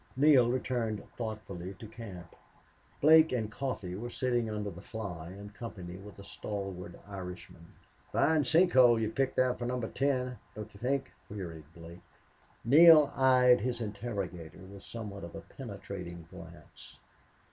Neale 0.17 0.49
returned 0.49 1.07
thoughtfully 1.15 1.75
to 1.77 1.87
camp. 1.87 2.35
Blake 3.01 3.31
and 3.31 3.51
Coffee 3.51 3.93
were 3.93 4.09
sitting 4.09 4.49
under 4.49 4.71
the 4.71 4.81
fly 4.81 5.29
in 5.29 5.51
company 5.51 5.95
with 5.97 6.17
a 6.17 6.23
stalwart 6.23 6.99
Irishman. 7.07 7.67
"Fine 8.11 8.43
sink 8.45 8.73
hole 8.73 8.99
you 8.99 9.11
picked 9.11 9.37
out 9.37 9.59
for 9.59 9.67
Number 9.67 9.89
Ten, 9.89 10.39
don't 10.55 10.73
you 10.73 10.79
think?" 10.79 11.11
queried 11.27 11.65
Blake. 11.75 12.01
Neale 12.65 13.13
eyed 13.15 13.61
his 13.61 13.79
interrogator 13.79 14.57
with 14.61 14.81
somewhat 14.81 15.23
of 15.23 15.35
a 15.35 15.41
penetrating 15.41 16.25
glance. 16.31 16.97